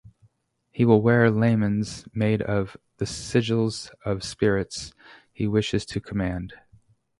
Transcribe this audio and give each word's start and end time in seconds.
He 0.71 0.83
will 0.83 0.99
wear 0.99 1.29
lamens 1.29 2.07
made 2.11 2.41
of 2.41 2.75
the 2.97 3.05
sigils 3.05 3.91
of 4.03 4.23
spirits 4.23 4.93
he 5.31 5.45
wishes 5.45 5.85
to 5.85 6.01
command. 6.01 6.55